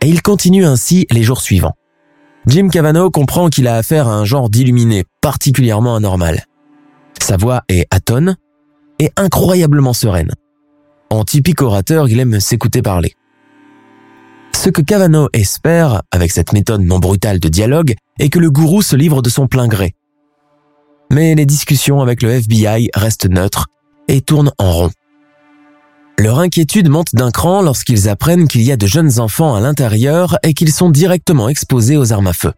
[0.00, 1.76] Et il continue ainsi les jours suivants.
[2.46, 6.46] Jim Cavanaugh comprend qu'il a affaire à un genre d'illuminé particulièrement anormal.
[7.20, 8.36] Sa voix est atone
[8.98, 10.32] et incroyablement sereine.
[11.10, 13.14] En typique orateur, il aime s'écouter parler.
[14.54, 18.82] Ce que Cavanaugh espère, avec cette méthode non brutale de dialogue, est que le gourou
[18.82, 19.94] se livre de son plein gré.
[21.10, 23.66] Mais les discussions avec le FBI restent neutres
[24.08, 24.90] et tournent en rond.
[26.18, 30.38] Leur inquiétude monte d'un cran lorsqu'ils apprennent qu'il y a de jeunes enfants à l'intérieur
[30.42, 32.52] et qu'ils sont directement exposés aux armes à feu.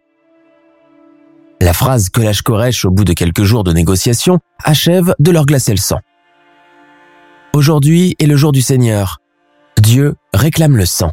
[1.59, 5.45] La phrase que lâche Koresh au bout de quelques jours de négociations achève de leur
[5.45, 5.99] glacer le sang.
[7.57, 9.17] Aujourd'hui est le jour du Seigneur.
[9.81, 11.09] Dieu réclame le sang.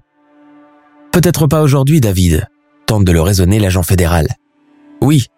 [1.11, 2.47] Peut-être pas aujourd'hui, David,
[2.85, 4.29] tente de le raisonner l'agent fédéral.
[5.01, 5.29] Oui,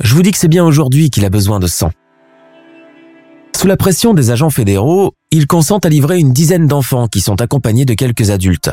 [0.00, 1.92] je vous dis que c'est bien aujourd'hui qu'il a besoin de sang.
[3.56, 7.40] Sous la pression des agents fédéraux, il consent à livrer une dizaine d'enfants qui sont
[7.40, 8.72] accompagnés de quelques adultes.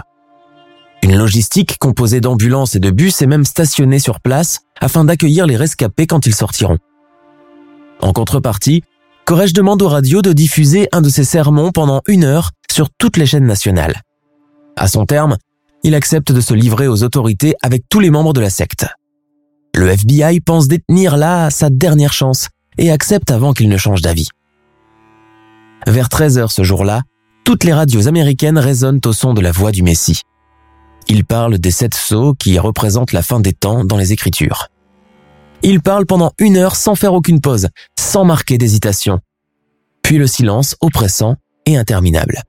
[1.03, 5.57] Une logistique composée d'ambulances et de bus est même stationnée sur place afin d'accueillir les
[5.57, 6.79] rescapés quand ils sortiront.
[8.01, 8.81] En contrepartie,
[9.27, 13.17] Koresh demande aux radios de diffuser un de ses sermons pendant une heure sur toutes
[13.17, 14.01] les chaînes nationales?
[14.77, 15.35] À son terme,
[15.83, 18.85] il accepte de se livrer aux autorités avec tous les membres de la secte.
[19.75, 24.29] Le FBI pense détenir là sa dernière chance et accepte avant qu'il ne change d'avis.
[25.85, 27.01] Vers 13 heures ce jour-là,
[27.43, 30.21] toutes les radios américaines résonnent au son de la voix du Messie.
[31.09, 34.69] Il parle des sept sceaux qui représentent la fin des temps dans les Écritures.
[35.63, 39.20] Il parle pendant une heure sans faire aucune pause, sans marquer d'hésitation.
[40.04, 42.43] Puis le silence oppressant et interminable.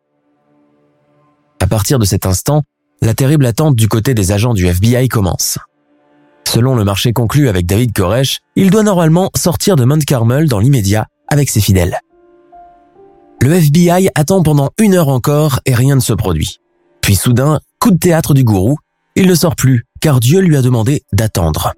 [1.60, 2.62] À partir de cet instant,
[3.00, 5.58] la terrible attente du côté des agents du FBI commence.
[6.46, 10.58] Selon le marché conclu avec David Koresh, il doit normalement sortir de Mount Carmel dans
[10.58, 11.98] l'immédiat avec ses fidèles.
[13.42, 16.58] Le FBI attend pendant une heure encore et rien ne se produit.
[17.00, 18.78] Puis soudain, coup de théâtre du gourou,
[19.14, 21.72] il ne sort plus car Dieu lui a demandé d'attendre.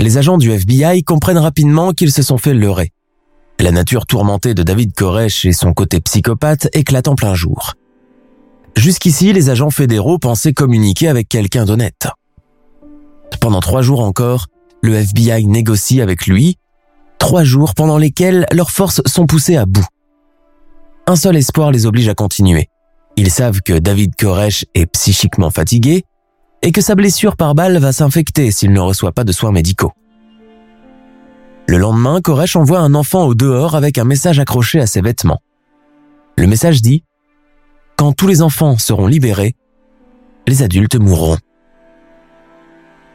[0.00, 2.90] Les agents du FBI comprennent rapidement qu'ils se sont fait leurrer.
[3.58, 7.74] La nature tourmentée de David Koresh et son côté psychopathe éclatent en plein jour.
[8.78, 12.08] Jusqu'ici, les agents fédéraux pensaient communiquer avec quelqu'un d'honnête.
[13.42, 14.46] Pendant trois jours encore,
[14.80, 16.56] le FBI négocie avec lui,
[17.18, 19.86] trois jours pendant lesquels leurs forces sont poussées à bout.
[21.06, 22.68] Un seul espoir les oblige à continuer.
[23.16, 26.04] Ils savent que David Koresh est psychiquement fatigué
[26.62, 29.92] et que sa blessure par balle va s'infecter s'il ne reçoit pas de soins médicaux.
[31.66, 35.40] Le lendemain, Koresh envoie un enfant au dehors avec un message accroché à ses vêtements.
[36.36, 36.98] Le message dit⁇
[37.96, 39.54] Quand tous les enfants seront libérés,
[40.48, 41.38] les adultes mourront.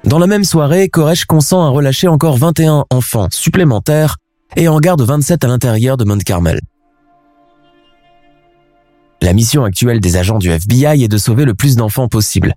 [0.06, 4.18] Dans la même soirée, Koresh consent à relâcher encore 21 enfants supplémentaires
[4.56, 6.62] et en garde 27 à l'intérieur de Mount Carmel.
[9.22, 12.54] La mission actuelle des agents du FBI est de sauver le plus d'enfants possible.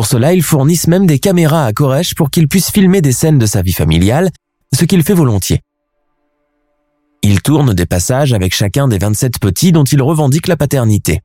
[0.00, 3.38] Pour cela, ils fournissent même des caméras à Koresh pour qu'il puisse filmer des scènes
[3.38, 4.30] de sa vie familiale,
[4.72, 5.60] ce qu'il fait volontiers.
[7.20, 11.20] Il tourne des passages avec chacun des 27 petits dont il revendique la paternité.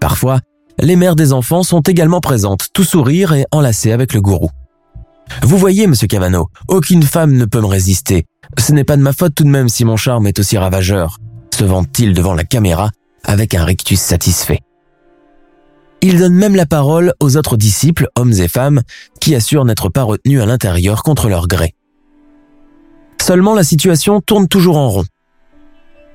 [0.00, 0.40] Parfois,
[0.80, 4.50] les mères des enfants sont également présentes, tout sourire et enlacées avec le gourou.
[5.42, 8.26] Vous voyez, monsieur Cavano, aucune femme ne peut me résister.
[8.58, 11.20] Ce n'est pas de ma faute tout de même si mon charme est aussi ravageur,
[11.54, 12.90] se vante-t-il devant la caméra
[13.22, 14.62] avec un rictus satisfait.
[16.04, 18.82] Il donne même la parole aux autres disciples, hommes et femmes,
[19.20, 21.74] qui assurent n'être pas retenus à l'intérieur contre leur gré.
[23.20, 25.04] Seulement la situation tourne toujours en rond.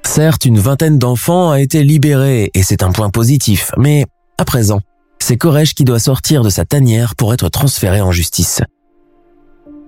[0.03, 4.05] Certes, une vingtaine d'enfants a été libérée et c'est un point positif, mais
[4.37, 4.81] à présent,
[5.19, 8.61] c'est Koresh qui doit sortir de sa tanière pour être transféré en justice.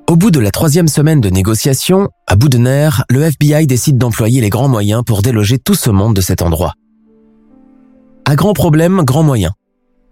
[0.09, 3.97] Au bout de la troisième semaine de négociation, à bout de nerfs, le FBI décide
[3.97, 6.73] d'employer les grands moyens pour déloger tout ce monde de cet endroit.
[8.25, 9.52] À grand problème, grand moyen.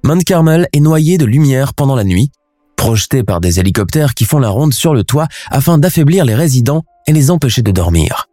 [0.03, 2.31] Mount Carmel est noyé de lumière pendant la nuit,
[2.75, 6.83] projeté par des hélicoptères qui font la ronde sur le toit afin d'affaiblir les résidents
[7.07, 8.27] et les empêcher de dormir.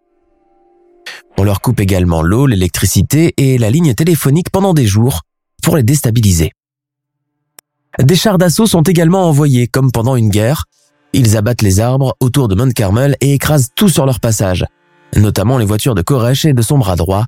[1.36, 5.22] On leur coupe également l'eau, l'électricité et la ligne téléphonique pendant des jours
[5.62, 6.52] pour les déstabiliser.
[7.98, 10.64] Des chars d'assaut sont également envoyés, comme pendant une guerre.
[11.12, 14.64] Ils abattent les arbres autour de Mount Carmel et écrasent tout sur leur passage,
[15.16, 17.24] notamment les voitures de Koresh et de son bras droit,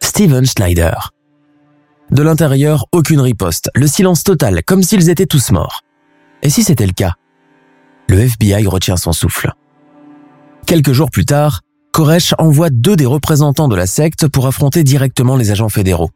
[0.00, 1.12] Steven Schneider.
[2.12, 5.80] De l'intérieur, aucune riposte, le silence total, comme s'ils étaient tous morts.
[6.42, 7.14] Et si c'était le cas?
[8.06, 9.50] Le FBI retient son souffle.
[10.66, 15.36] Quelques jours plus tard, Koresh envoie deux des représentants de la secte pour affronter directement
[15.36, 16.10] les agents fédéraux.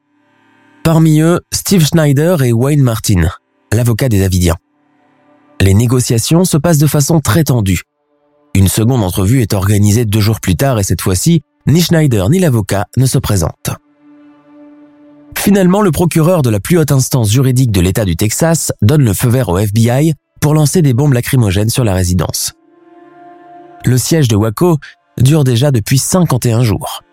[0.84, 3.30] Parmi eux, Steve Schneider et Wayne Martin,
[3.72, 4.56] l'avocat des Davidiens.
[5.62, 7.84] Les négociations se passent de façon très tendue.
[8.54, 12.38] Une seconde entrevue est organisée deux jours plus tard et cette fois-ci, ni Schneider ni
[12.38, 13.70] l'avocat ne se présentent.
[15.46, 19.14] Finalement, le procureur de la plus haute instance juridique de l'État du Texas donne le
[19.14, 22.54] feu vert au FBI pour lancer des bombes lacrymogènes sur la résidence.
[23.84, 24.78] Le siège de Waco
[25.18, 27.04] dure déjà depuis 51 jours.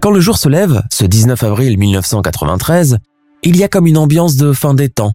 [0.00, 2.98] Quand le jour se lève, ce 19 avril 1993,
[3.44, 5.12] il y a comme une ambiance de fin des temps.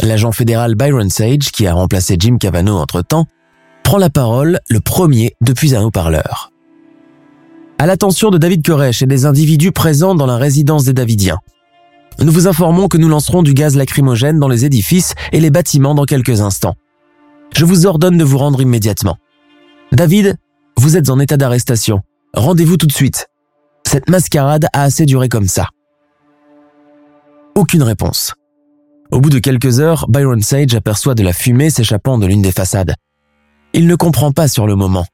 [0.00, 3.26] L'agent fédéral Byron Sage, qui a remplacé Jim Cavanaugh entre-temps,
[3.82, 6.53] prend la parole le premier depuis un haut-parleur.
[7.78, 11.38] À l'attention de David Koresh et des individus présents dans la résidence des Davidiens.
[12.20, 15.96] Nous vous informons que nous lancerons du gaz lacrymogène dans les édifices et les bâtiments
[15.96, 16.76] dans quelques instants.
[17.52, 19.16] Je vous ordonne de vous rendre immédiatement.
[19.90, 20.36] David,
[20.76, 22.02] vous êtes en état d'arrestation.
[22.32, 23.26] Rendez-vous tout de suite.
[23.84, 25.68] Cette mascarade a assez duré comme ça.
[27.56, 28.34] Aucune réponse.
[29.10, 32.52] Au bout de quelques heures, Byron Sage aperçoit de la fumée s'échappant de l'une des
[32.52, 32.94] façades.
[33.72, 35.06] Il ne comprend pas sur le moment.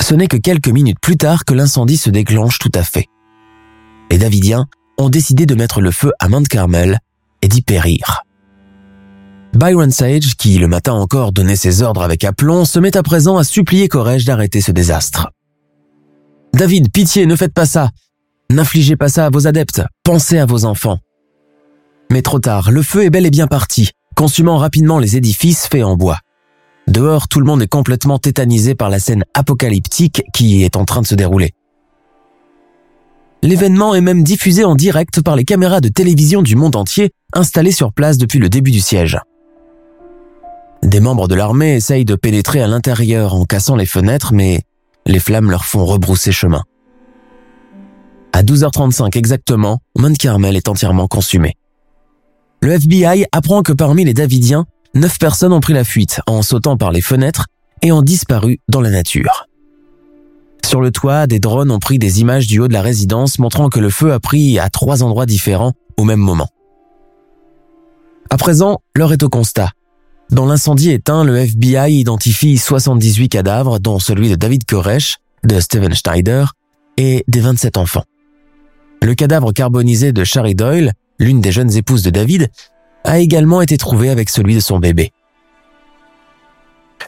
[0.00, 3.06] Ce n'est que quelques minutes plus tard que l'incendie se déclenche tout à fait.
[4.10, 4.66] Les Davidiens
[4.98, 6.98] ont décidé de mettre le feu à Mount Carmel
[7.42, 8.24] et d'y périr.
[9.54, 13.36] Byron Sage, qui le matin encore donnait ses ordres avec aplomb, se met à présent
[13.36, 15.30] à supplier Koresh d'arrêter ce désastre.
[16.54, 17.90] David, pitié, ne faites pas ça.
[18.50, 19.82] N'infligez pas ça à vos adeptes.
[20.04, 20.98] Pensez à vos enfants.
[22.10, 25.84] Mais trop tard, le feu est bel et bien parti, consumant rapidement les édifices faits
[25.84, 26.18] en bois.
[26.90, 31.02] Dehors, tout le monde est complètement tétanisé par la scène apocalyptique qui est en train
[31.02, 31.52] de se dérouler.
[33.42, 37.70] L'événement est même diffusé en direct par les caméras de télévision du monde entier installées
[37.70, 39.18] sur place depuis le début du siège.
[40.82, 44.62] Des membres de l'armée essayent de pénétrer à l'intérieur en cassant les fenêtres, mais
[45.06, 46.64] les flammes leur font rebrousser chemin.
[48.32, 51.54] À 12h35 exactement, Mount Carmel est entièrement consumé.
[52.62, 56.76] Le FBI apprend que parmi les Davidiens, neuf personnes ont pris la fuite en sautant
[56.76, 57.46] par les fenêtres
[57.82, 59.46] et ont disparu dans la nature.
[60.64, 63.68] Sur le toit, des drones ont pris des images du haut de la résidence montrant
[63.68, 66.48] que le feu a pris à trois endroits différents au même moment.
[68.30, 69.70] À présent, l'heure est au constat.
[70.30, 75.92] Dans l'incendie éteint, le FBI identifie 78 cadavres, dont celui de David Koresh, de Steven
[75.92, 76.52] Schneider
[76.96, 78.04] et des 27 enfants.
[79.02, 82.48] Le cadavre carbonisé de Shari Doyle, l'une des jeunes épouses de David,
[83.10, 85.10] a également été trouvé avec celui de son bébé.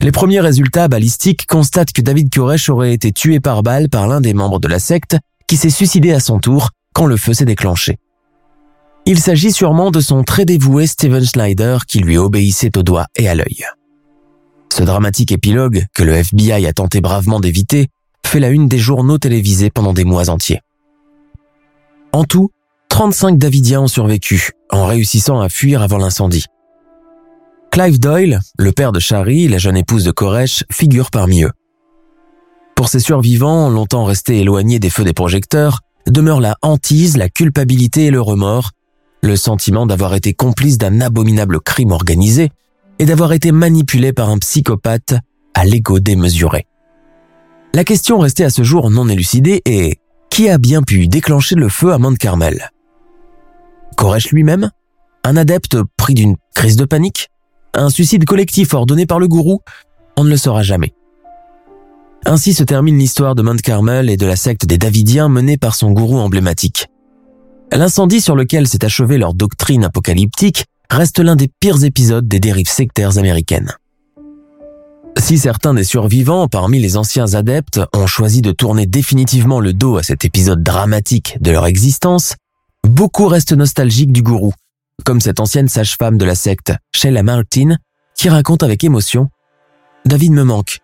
[0.00, 4.20] Les premiers résultats balistiques constatent que David Koresh aurait été tué par balle par l'un
[4.20, 7.44] des membres de la secte qui s'est suicidé à son tour quand le feu s'est
[7.44, 7.98] déclenché.
[9.06, 13.28] Il s'agit sûrement de son très dévoué Steven Schneider qui lui obéissait au doigt et
[13.28, 13.64] à l'œil.
[14.72, 17.90] Ce dramatique épilogue, que le FBI a tenté bravement d'éviter,
[18.26, 20.62] fait la une des journaux télévisés pendant des mois entiers.
[22.12, 22.50] En tout,
[22.88, 26.46] 35 Davidiens ont survécu, en réussissant à fuir avant l'incendie.
[27.70, 31.52] Clive Doyle, le père de Shari, la jeune épouse de Koresh, figure parmi eux.
[32.74, 38.06] Pour ces survivants, longtemps restés éloignés des feux des projecteurs, demeure la hantise, la culpabilité
[38.06, 38.72] et le remords,
[39.22, 42.50] le sentiment d'avoir été complice d'un abominable crime organisé
[42.98, 45.14] et d'avoir été manipulé par un psychopathe
[45.54, 46.66] à l'ego démesuré.
[47.72, 49.98] La question restée à ce jour non élucidée est
[50.28, 52.71] qui a bien pu déclencher le feu à Mount Carmel
[53.96, 54.70] Koresh lui-même
[55.24, 57.28] Un adepte pris d'une crise de panique
[57.74, 59.60] Un suicide collectif ordonné par le gourou
[60.16, 60.92] On ne le saura jamais.
[62.24, 65.74] Ainsi se termine l'histoire de Mount Carmel et de la secte des Davidiens menée par
[65.74, 66.86] son gourou emblématique.
[67.72, 72.68] L'incendie sur lequel s'est achevée leur doctrine apocalyptique reste l'un des pires épisodes des dérives
[72.68, 73.72] sectaires américaines.
[75.18, 79.96] Si certains des survivants parmi les anciens adeptes ont choisi de tourner définitivement le dos
[79.96, 82.34] à cet épisode dramatique de leur existence,
[82.88, 84.52] beaucoup restent nostalgiques du gourou,
[85.04, 87.76] comme cette ancienne sage-femme de la secte, Sheila Martin,
[88.14, 89.28] qui raconte avec émotion
[90.04, 90.78] David me manque.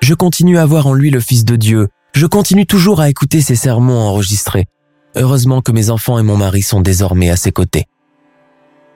[0.00, 1.88] Je continue à voir en lui le Fils de Dieu.
[2.12, 4.66] Je continue toujours à écouter ses sermons enregistrés.
[5.14, 7.86] Heureusement que mes enfants et mon mari sont désormais à ses côtés.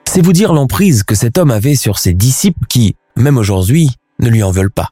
[0.05, 4.29] C'est vous dire l'emprise que cet homme avait sur ses disciples qui, même aujourd'hui, ne
[4.29, 4.89] lui en veulent pas.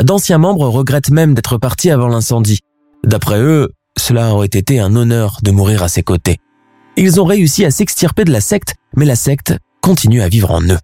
[0.00, 2.60] D'anciens membres regrettent même d'être partis avant l'incendie.
[3.04, 6.38] D'après eux, cela aurait été un honneur de mourir à ses côtés.
[7.00, 10.60] Ils ont réussi à s'extirper de la secte, mais la secte continue à vivre en
[10.62, 10.78] eux.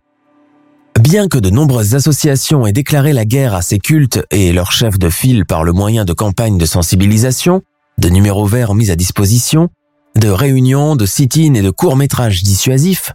[1.01, 4.97] Bien que de nombreuses associations aient déclaré la guerre à ces cultes et leurs chefs
[4.97, 7.63] de file par le moyen de campagnes de sensibilisation,
[7.99, 9.71] de numéros verts mis à disposition,
[10.15, 13.13] de réunions, de sit-ins et de courts-métrages dissuasifs,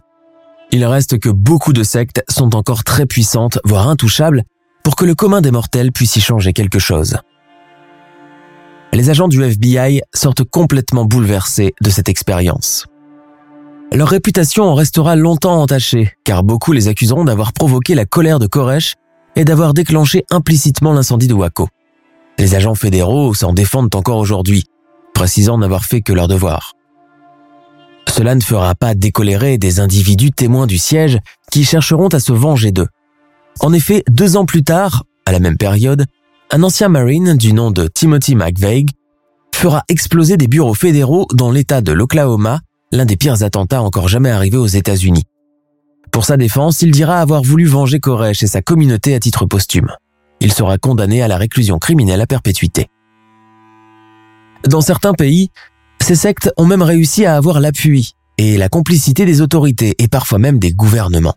[0.70, 4.44] il reste que beaucoup de sectes sont encore très puissantes, voire intouchables,
[4.84, 7.16] pour que le commun des mortels puisse y changer quelque chose.
[8.92, 12.86] Les agents du FBI sortent complètement bouleversés de cette expérience.
[13.92, 18.46] Leur réputation en restera longtemps entachée, car beaucoup les accuseront d'avoir provoqué la colère de
[18.46, 18.94] Koresh
[19.36, 21.68] et d'avoir déclenché implicitement l'incendie de Waco.
[22.38, 24.64] Les agents fédéraux s'en défendent encore aujourd'hui,
[25.14, 26.72] précisant n'avoir fait que leur devoir.
[28.08, 31.18] Cela ne fera pas décolérer des individus témoins du siège
[31.52, 32.88] qui chercheront à se venger d'eux.
[33.60, 36.06] En effet, deux ans plus tard, à la même période,
[36.52, 38.86] un ancien Marine du nom de Timothy McVeigh
[39.54, 44.30] fera exploser des bureaux fédéraux dans l'État de l'Oklahoma, l'un des pires attentats encore jamais
[44.30, 45.24] arrivés aux États-Unis.
[46.10, 49.92] Pour sa défense, il dira avoir voulu venger Koresh et sa communauté à titre posthume.
[50.40, 52.88] Il sera condamné à la réclusion criminelle à perpétuité.
[54.68, 55.50] Dans certains pays,
[56.00, 60.38] ces sectes ont même réussi à avoir l'appui et la complicité des autorités et parfois
[60.38, 61.36] même des gouvernements.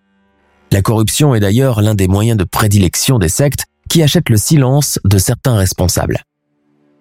[0.71, 4.99] La corruption est d'ailleurs l'un des moyens de prédilection des sectes qui achètent le silence
[5.03, 6.19] de certains responsables.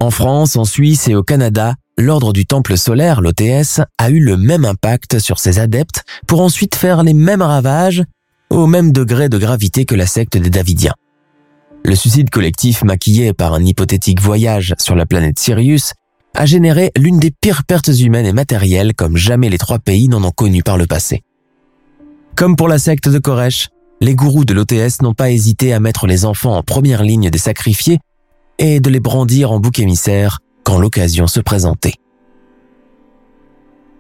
[0.01, 4.37] En France, en Suisse et au Canada, l'ordre du Temple solaire, l'OTS, a eu le
[4.37, 8.03] même impact sur ses adeptes pour ensuite faire les mêmes ravages
[8.51, 10.95] au même degré de gravité que la secte des Davidiens.
[11.85, 15.95] Le suicide collectif maquillé par un hypothétique voyage sur la planète Sirius
[16.35, 20.23] a généré l'une des pires pertes humaines et matérielles comme jamais les trois pays n'en
[20.25, 21.23] ont connu par le passé.
[22.37, 23.69] Comme pour la secte de Koresh,
[24.03, 27.39] les gourous de l'OTS n'ont pas hésité à mettre les enfants en première ligne des
[27.39, 28.01] sacrifiés
[28.59, 31.95] et de les brandir en bouc émissaire quand l'occasion se présentait.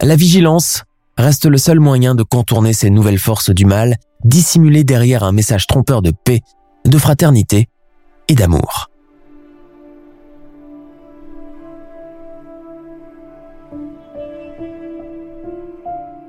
[0.00, 0.82] La vigilance
[1.16, 3.94] reste le seul moyen de contourner ces nouvelles forces du mal,
[4.24, 6.40] dissimulées derrière un message trompeur de paix,
[6.84, 7.68] de fraternité
[8.26, 8.90] et d'amour.